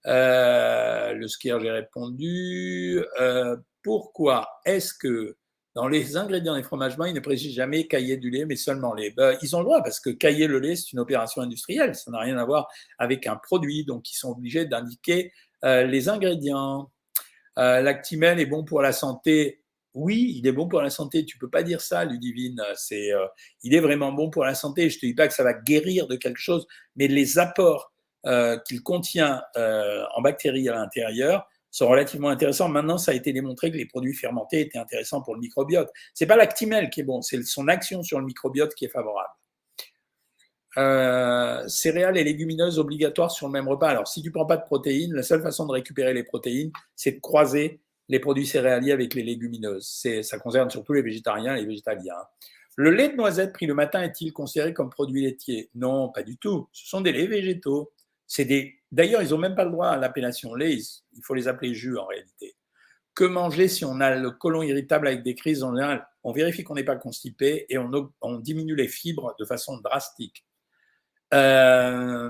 [0.08, 3.04] Euh, le skier, j'ai répondu.
[3.20, 5.38] Euh, pourquoi est-ce que
[5.74, 8.94] dans les ingrédients des fromages blancs, ils ne précisent jamais cailler du lait, mais seulement
[8.94, 9.12] lait?
[9.12, 11.96] Ben, Ils ont le droit parce que cailler le lait, c'est une opération industrielle.
[11.96, 12.68] Ça n'a rien à voir
[13.00, 13.86] avec un produit.
[13.86, 15.32] Donc, ils sont obligés d'indiquer
[15.64, 16.92] euh, les ingrédients.
[17.58, 19.61] L'actimel est bon pour la santé
[19.94, 21.26] oui, il est bon pour la santé.
[21.26, 22.62] Tu peux pas dire ça, Ludivine.
[22.76, 23.26] C'est, euh,
[23.64, 24.90] il est vraiment bon pour la santé.
[24.90, 27.92] Je te dis pas que ça va guérir de quelque chose, mais les apports
[28.26, 32.70] euh, qu'il contient euh, en bactéries à l'intérieur sont relativement intéressants.
[32.70, 35.90] Maintenant, ça a été démontré que les produits fermentés étaient intéressants pour le microbiote.
[36.14, 39.30] C'est pas l'actimel qui est bon, c'est son action sur le microbiote qui est favorable.
[41.70, 43.90] céréales et légumineuses obligatoires sur le même repas.
[43.90, 47.14] Alors, si tu prends pas de protéines, la seule façon de récupérer les protéines, c'est
[47.14, 50.06] de croiser les produits céréaliers avec les légumineuses.
[50.22, 52.14] Ça concerne surtout les végétariens et les végétaliens.
[52.76, 55.70] Le lait de noisette pris le matin est-il considéré comme produit laitier?
[55.76, 56.68] Non, pas du tout.
[56.74, 57.94] Ce sont des laits végétaux.
[58.92, 60.78] D'ailleurs, ils n'ont même pas le droit à l'appellation lait.
[61.14, 62.56] Il faut les appeler jus en réalité.
[63.16, 66.84] Que manger si on a le côlon irritable avec des crises On vérifie qu'on n'est
[66.84, 70.46] pas constipé et on diminue les fibres de façon drastique.
[71.34, 72.30] Euh,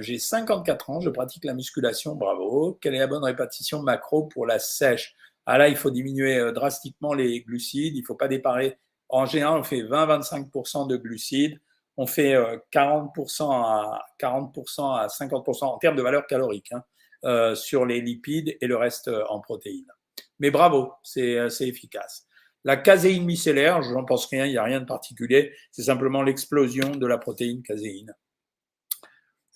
[0.00, 2.78] j'ai 54 ans, je pratique la musculation, bravo.
[2.80, 5.14] Quelle est la bonne répartition macro pour la sèche?
[5.46, 8.78] Ah là, il faut diminuer euh, drastiquement les glucides, il ne faut pas déparer.
[9.08, 11.60] En général, on fait 20-25% de glucides,
[11.96, 12.34] on fait
[12.72, 18.56] 40% euh, à 40% à 50% en termes de valeur calorique hein, sur les lipides
[18.60, 19.90] et le reste en protéines.
[20.38, 22.26] Mais bravo, c'est efficace.
[22.64, 26.22] La caséine micellaire, je n'en pense rien, il n'y a rien de particulier, c'est simplement
[26.22, 28.14] l'explosion de la protéine caséine.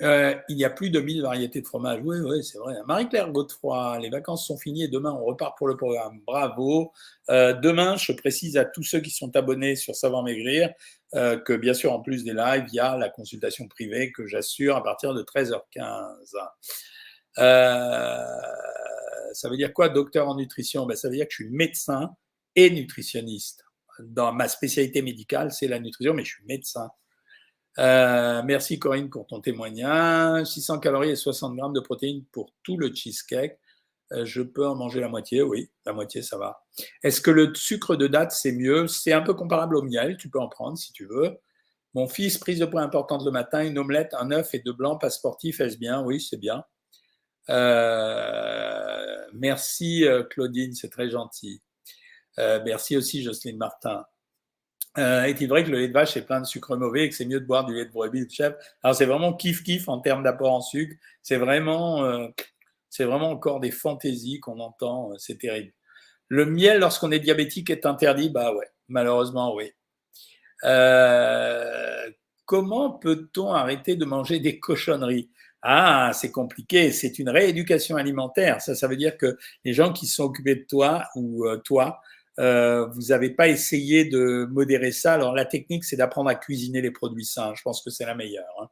[0.03, 2.01] Euh, il y a plus de 1000 variétés de fromage.
[2.05, 2.75] Oui, oui, c'est vrai.
[2.87, 6.21] Marie-Claire Godefroy, les vacances sont finies et demain on repart pour le programme.
[6.27, 6.93] Bravo.
[7.31, 10.73] Euh, demain, je précise à tous ceux qui sont abonnés sur Savoir Maigrir
[11.15, 14.27] euh, que bien sûr, en plus des lives, il y a la consultation privée que
[14.27, 16.17] j'assure à partir de 13h15.
[19.35, 20.87] ça veut dire quoi, docteur en nutrition?
[20.87, 22.11] Ben, Ça veut dire que je suis médecin
[22.57, 23.65] et nutritionniste.
[24.01, 26.91] Dans ma spécialité médicale, c'est la nutrition, mais je suis médecin.
[27.79, 30.47] Euh, merci Corinne pour ton témoignage.
[30.47, 33.59] 600 calories et 60 grammes de protéines pour tout le cheesecake.
[34.13, 36.65] Euh, je peux en manger la moitié, oui, la moitié, ça va.
[37.03, 38.87] Est-ce que le sucre de date, c'est mieux?
[38.87, 41.39] C'est un peu comparable au miel, tu peux en prendre si tu veux.
[41.95, 45.01] Mon fils, prise de poids importante le matin, une omelette, un œuf et deux blancs,
[45.01, 46.03] pas sportif, est-ce bien?
[46.03, 46.65] Oui, c'est bien.
[47.51, 51.63] Euh, merci Claudine, c'est très gentil.
[52.39, 54.05] merci aussi Jocelyne Martin.
[54.97, 57.25] Est-il vrai que le lait de vache est plein de sucre mauvais et que c'est
[57.25, 60.01] mieux de boire du lait de brebis de chèvre Alors c'est vraiment kiff kiff en
[60.01, 60.95] termes d'apport en sucre.
[61.23, 62.29] C'est vraiment
[62.93, 65.73] c'est vraiment encore des fantaisies qu'on entend, euh, c'est terrible.
[66.29, 68.31] Le miel, lorsqu'on est diabétique, est interdit?
[68.31, 69.73] Bah ouais, malheureusement, oui.
[70.65, 72.11] Euh,
[72.45, 75.31] comment peut-on arrêter de manger des cochonneries?
[75.63, 78.61] Ah, c'est compliqué, c'est une rééducation alimentaire.
[78.61, 81.47] Ça, ça veut dire que les gens qui sont occupés de toi ou
[82.39, 85.15] euh, vous n'avez pas essayé de modérer ça.
[85.15, 87.53] Alors la technique, c'est d'apprendre à cuisiner les produits sains.
[87.55, 88.45] Je pense que c'est la meilleure.
[88.61, 88.69] Hein.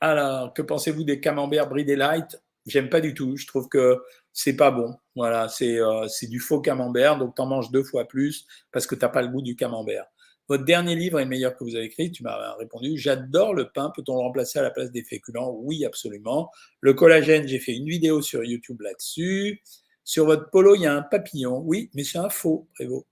[0.00, 2.40] Alors, que pensez-vous des camemberts bridés light?
[2.66, 3.36] J'aime pas du tout.
[3.36, 4.00] Je trouve que
[4.32, 4.94] c'est pas bon.
[5.16, 8.94] Voilà, c'est euh, du faux camembert, donc tu en manges deux fois plus parce que
[8.94, 10.06] tu n'as pas le goût du camembert.
[10.48, 12.96] Votre dernier livre est le meilleur que vous avez écrit, tu m'as répondu.
[12.96, 15.54] J'adore le pain, peut-on le remplacer à la place des féculents?
[15.58, 16.50] Oui, absolument.
[16.80, 19.62] Le collagène, j'ai fait une vidéo sur YouTube là-dessus.
[20.08, 21.58] Sur votre polo, il y a un papillon.
[21.66, 23.06] Oui, mais c'est un faux, Prévost.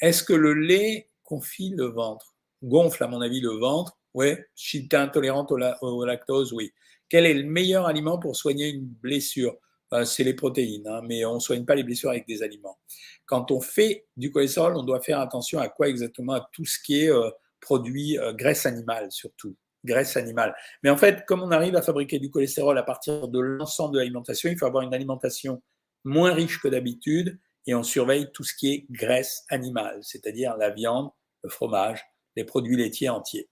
[0.00, 2.36] Est-ce que le lait confie le ventre?
[2.62, 3.98] Gonfle, à mon avis, le ventre.
[4.14, 4.36] Oui.
[4.54, 6.72] Si tu es intolérante au lactose, oui.
[7.08, 9.56] Quel est le meilleur aliment pour soigner une blessure?
[9.90, 12.78] Ben, C'est les protéines, hein, mais on ne soigne pas les blessures avec des aliments.
[13.24, 16.34] Quand on fait du cholestérol, on doit faire attention à quoi exactement?
[16.34, 17.28] À tout ce qui est euh,
[17.58, 20.54] produit euh, graisse animale surtout graisse animale.
[20.82, 23.98] Mais en fait, comme on arrive à fabriquer du cholestérol à partir de l'ensemble de
[23.98, 25.62] l'alimentation, il faut avoir une alimentation
[26.06, 30.70] moins riche que d'habitude et on surveille tout ce qui est graisse animale, c'est-à-dire la
[30.70, 31.10] viande,
[31.42, 32.00] le fromage,
[32.36, 33.48] les produits laitiers entiers.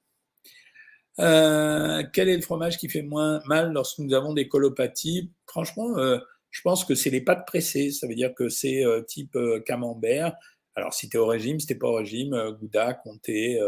[1.18, 5.32] Euh, quel est le fromage qui fait moins mal lorsque nous avons des colopathies?
[5.46, 6.18] Franchement, euh,
[6.50, 7.90] je pense que c'est les pâtes pressées.
[7.90, 9.36] Ça veut dire que c'est euh, type
[9.66, 10.34] camembert.
[10.76, 13.60] Alors, si tu es au régime, si tu pas au régime, Gouda, Comté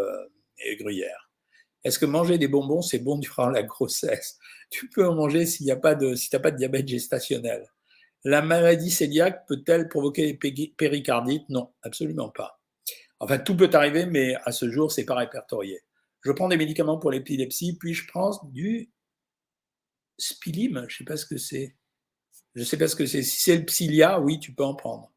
[0.64, 1.30] et Gruyère.
[1.84, 4.38] Est-ce que manger des bonbons, c'est bon durant la grossesse?
[4.70, 7.64] Tu peux en manger s'il n'y a pas de, si pas de diabète gestationnel.
[8.26, 11.48] La maladie cœliaque peut-elle provoquer des péricardites?
[11.48, 12.60] Non, absolument pas.
[13.20, 15.80] Enfin, tout peut arriver, mais à ce jour, c'est pas répertorié
[16.26, 18.90] je prends des médicaments pour l'épilepsie, puis je prends du
[20.18, 21.76] spilim, je ne sais pas ce que c'est.
[22.54, 23.22] Je ne sais pas ce que c'est.
[23.22, 25.12] Si c'est le psyllia, oui, tu peux en prendre.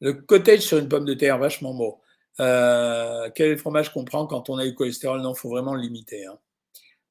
[0.00, 2.00] Le cottage sur une pomme de terre, vachement beau.
[2.38, 5.22] Euh, quel fromage qu'on prend quand on a du cholestérol?
[5.22, 6.26] Non, il faut vraiment le limiter.
[6.26, 6.38] Hein.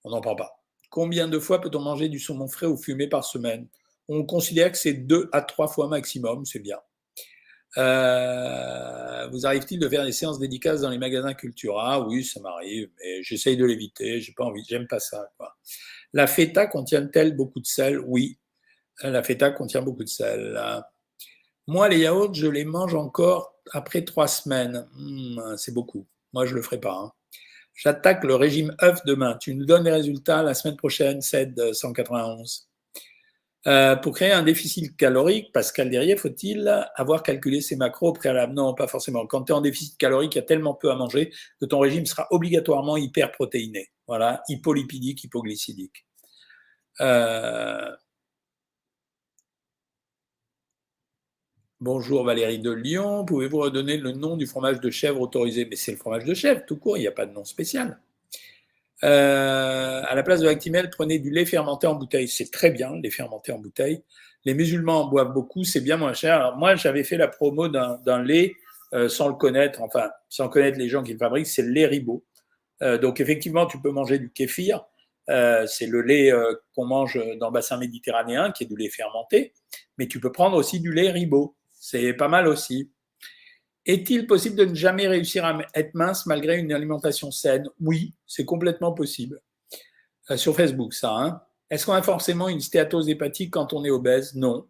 [0.04, 0.64] On n'en prend pas.
[0.90, 3.68] Combien de fois peut-on manger du saumon frais ou fumé par semaine?
[4.08, 6.78] On considère que c'est deux à trois fois maximum, c'est bien.
[7.78, 12.08] Euh, vous arrive-t-il de faire des séances dédicaces dans les magasins Cultura?
[12.08, 14.22] Oui, ça m'arrive, mais j'essaye de l'éviter.
[14.22, 15.30] J'ai pas envie, j'aime pas ça.
[16.14, 18.00] La feta contient-elle beaucoup de sel?
[18.00, 18.38] Oui,
[19.02, 20.58] la feta contient beaucoup de sel.
[21.68, 24.88] Moi, les yaourts, je les mange encore après trois semaines.
[24.94, 26.08] Hmm, c'est beaucoup.
[26.32, 26.94] Moi, je le ferai pas.
[26.94, 27.12] Hein.
[27.74, 29.38] J'attaque le régime œuf demain.
[29.40, 32.65] Tu nous donnes les résultats la semaine prochaine, 7 191.
[33.68, 38.54] Euh, pour créer un déficit calorique, Pascal Derrière, faut-il avoir calculé ses macros au préalable?
[38.54, 39.26] Non, pas forcément.
[39.26, 41.80] Quand tu es en déficit calorique, il y a tellement peu à manger que ton
[41.80, 43.90] régime sera obligatoirement hyperprotéiné.
[44.08, 46.06] Voilà, hypolipidique, hypoglycidique.
[47.02, 47.92] Euh,
[51.80, 55.66] bonjour Valérie de Lyon, pouvez-vous redonner le nom du fromage de chèvre autorisé?
[55.66, 58.00] Mais c'est le fromage de chèvre, tout court, il n'y a pas de nom spécial.
[59.06, 62.28] Euh, à la place de l'actimel, prenez du lait fermenté en bouteille.
[62.28, 64.04] C'est très bien, le lait fermenté en bouteille.
[64.46, 66.36] Les musulmans en boivent beaucoup, c'est bien moins cher.
[66.38, 68.56] Alors moi, j'avais fait la promo d'un lait
[68.94, 71.86] euh, sans le connaître, enfin, sans connaître les gens qui le fabriquent, c'est le lait
[71.86, 72.24] ribot.
[72.82, 74.86] Euh, donc effectivement, tu peux manger du kéfir.
[75.28, 76.32] c'est le lait
[76.76, 79.54] qu'on mange dans le bassin méditerranéen, qui est du lait fermenté.
[79.98, 81.56] Mais tu peux prendre aussi du lait ribot.
[81.74, 82.92] C'est pas mal aussi.
[83.86, 87.68] Est-il possible de ne jamais réussir à être mince malgré une alimentation saine?
[87.80, 89.42] Oui, c'est complètement possible.
[90.32, 91.12] Euh, sur Facebook, ça.
[91.12, 91.42] Hein.
[91.70, 94.34] Est-ce qu'on a forcément une stéatose hépatique quand on est obèse?
[94.36, 94.66] Non.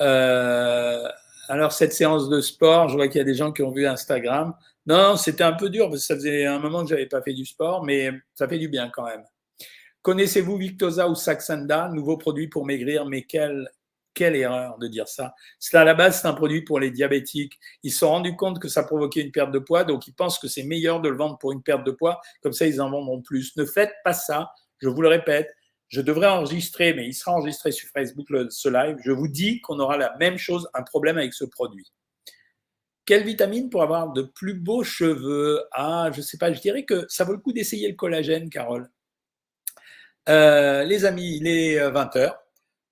[0.00, 1.08] Euh,
[1.48, 3.86] alors, cette séance de sport, je vois qu'il y a des gens qui ont vu
[3.86, 4.54] Instagram.
[4.86, 7.22] Non, c'était un peu dur parce que ça faisait un moment que je n'avais pas
[7.22, 9.24] fait du sport, mais ça fait du bien quand même.
[10.02, 13.70] Connaissez-vous Victoza ou Saxenda, nouveau produit pour maigrir, mais quel
[14.14, 15.34] quelle erreur de dire ça.
[15.58, 17.58] C'est à la base, c'est un produit pour les diabétiques.
[17.82, 20.38] Ils se sont rendus compte que ça provoquait une perte de poids, donc ils pensent
[20.38, 22.20] que c'est meilleur de le vendre pour une perte de poids.
[22.42, 23.56] Comme ça, ils en vendront plus.
[23.56, 24.52] Ne faites pas ça.
[24.78, 25.54] Je vous le répète.
[25.88, 28.96] Je devrais enregistrer, mais il sera enregistré sur Facebook ce live.
[29.04, 31.92] Je vous dis qu'on aura la même chose, un problème avec ce produit.
[33.06, 35.62] Quelle vitamine pour avoir de plus beaux cheveux?
[35.72, 36.52] Ah, je ne sais pas.
[36.52, 38.90] Je dirais que ça vaut le coup d'essayer le collagène, Carole.
[40.28, 42.34] Euh, les amis, il est 20 h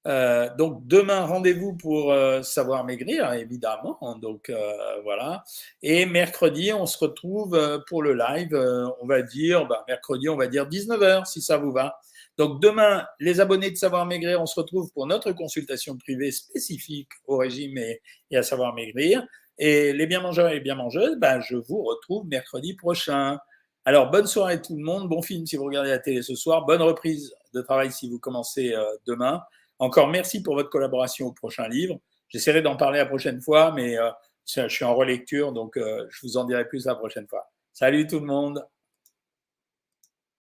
[0.07, 3.99] Euh, donc demain, rendez-vous pour euh, savoir maigrir, évidemment.
[4.21, 4.73] Donc euh,
[5.05, 5.45] voilà.
[5.83, 8.55] Et mercredi, on se retrouve pour le live.
[9.01, 11.99] on va dire, bah, mercredi, on va dire 19h si ça vous va.
[12.39, 17.11] Donc demain, les abonnés de Savoir Maigrir, on se retrouve pour notre consultation privée spécifique
[17.27, 18.01] au régime et,
[18.35, 19.25] à Savoir Maigrir.
[19.59, 23.39] Et les bien mangeurs et les bien mangeuses, bah, je vous retrouve mercredi prochain.
[23.85, 26.65] Alors bonne soirée tout le monde, bon film si vous regardez la télé ce soir,
[26.65, 28.75] bonne reprise de travail si vous commencez
[29.07, 29.43] demain.
[29.79, 31.99] Encore merci pour votre collaboration au prochain livre.
[32.29, 34.11] J'essaierai d'en parler la prochaine fois, mais euh,
[34.47, 37.51] je suis en relecture, donc euh, je vous en dirai plus la prochaine fois.
[37.73, 38.65] Salut tout le monde